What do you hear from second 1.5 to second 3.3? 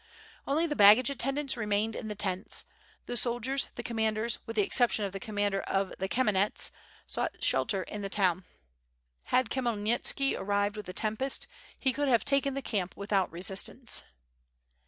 remained in the tents, the